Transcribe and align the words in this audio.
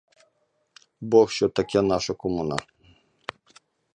Бо 1.01 1.27
що 1.27 1.49
таке 1.49 1.81
наша 1.81 2.13
комуна? 2.13 2.57